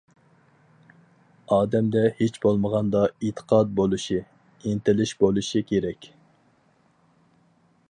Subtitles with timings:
[1.57, 4.19] ئادەمدە ھېچ بولمىغاندا ئېتىقاد بولۇشى،
[4.71, 6.11] ئىنتىلىش بولۇشى كېرەك.